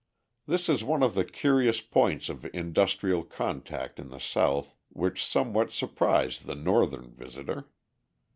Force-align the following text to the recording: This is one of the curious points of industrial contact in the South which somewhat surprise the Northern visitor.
This 0.47 0.67
is 0.67 0.83
one 0.83 1.03
of 1.03 1.13
the 1.13 1.23
curious 1.23 1.79
points 1.79 2.27
of 2.27 2.43
industrial 2.55 3.23
contact 3.23 3.99
in 3.99 4.09
the 4.09 4.17
South 4.19 4.73
which 4.89 5.23
somewhat 5.23 5.69
surprise 5.71 6.39
the 6.39 6.55
Northern 6.55 7.11
visitor. 7.11 7.69